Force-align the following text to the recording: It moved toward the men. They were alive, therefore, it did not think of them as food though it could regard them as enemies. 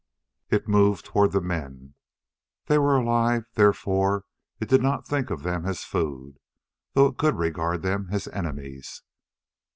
It 0.49 0.67
moved 0.67 1.05
toward 1.05 1.31
the 1.31 1.39
men. 1.41 1.93
They 2.65 2.79
were 2.79 2.97
alive, 2.97 3.45
therefore, 3.53 4.25
it 4.59 4.67
did 4.67 4.81
not 4.81 5.05
think 5.07 5.29
of 5.29 5.43
them 5.43 5.63
as 5.67 5.83
food 5.83 6.39
though 6.93 7.05
it 7.05 7.19
could 7.19 7.37
regard 7.37 7.83
them 7.83 8.07
as 8.11 8.27
enemies. 8.29 9.03